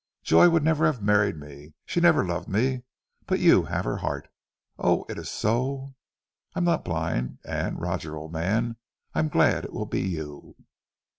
[0.23, 1.75] Joy would never have married me...
[1.85, 2.81] she never loved me,
[3.27, 4.29] but you have her heart!
[4.79, 5.93] Oh, it is so...
[6.55, 8.77] I'm not blind, and, Roger, old man,
[9.13, 10.55] I'm glad it will be you."